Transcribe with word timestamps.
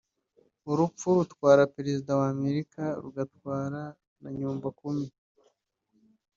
urupfu 0.71 1.05
rutwara 1.17 1.69
Perezida 1.75 2.11
wa 2.19 2.27
Amerika 2.35 2.81
rugatwara 3.03 3.81
na 4.21 4.29
Nyumbakumi 4.37 5.07